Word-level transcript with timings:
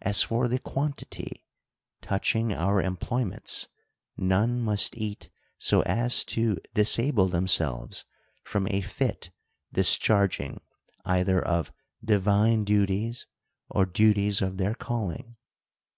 As 0.00 0.22
for 0.22 0.48
the 0.48 0.58
quantity, 0.58 1.44
touching 2.00 2.54
our 2.54 2.80
employments, 2.80 3.68
none 4.16 4.60
must 4.62 4.96
eat 4.96 5.28
so 5.58 5.82
as 5.82 6.24
to 6.24 6.56
disable 6.72 7.26
themselves 7.28 8.06
from 8.44 8.66
a 8.70 8.80
fit 8.80 9.30
discharging 9.70 10.62
either 11.04 11.44
of 11.44 11.70
divine 12.02 12.64
duties, 12.64 13.26
or 13.68 13.84
duties 13.84 14.40
of 14.40 14.56
their 14.56 14.74
calling. 14.74 15.36